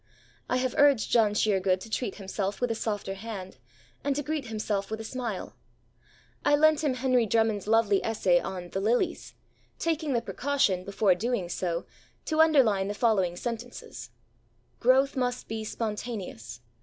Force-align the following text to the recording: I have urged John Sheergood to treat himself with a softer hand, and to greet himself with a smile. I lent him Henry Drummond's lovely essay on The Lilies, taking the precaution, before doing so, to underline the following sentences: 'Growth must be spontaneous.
I 0.49 0.57
have 0.57 0.73
urged 0.79 1.11
John 1.11 1.35
Sheergood 1.35 1.79
to 1.81 1.87
treat 1.87 2.15
himself 2.15 2.59
with 2.59 2.71
a 2.71 2.73
softer 2.73 3.13
hand, 3.13 3.57
and 4.03 4.15
to 4.15 4.23
greet 4.23 4.45
himself 4.47 4.89
with 4.89 4.99
a 4.99 5.03
smile. 5.03 5.55
I 6.43 6.55
lent 6.55 6.83
him 6.83 6.95
Henry 6.95 7.27
Drummond's 7.27 7.67
lovely 7.67 8.03
essay 8.03 8.39
on 8.39 8.69
The 8.71 8.81
Lilies, 8.81 9.35
taking 9.77 10.13
the 10.13 10.21
precaution, 10.23 10.83
before 10.85 11.13
doing 11.13 11.49
so, 11.49 11.85
to 12.25 12.41
underline 12.41 12.87
the 12.87 12.95
following 12.95 13.35
sentences: 13.35 14.09
'Growth 14.79 15.15
must 15.15 15.47
be 15.47 15.63
spontaneous. 15.63 16.61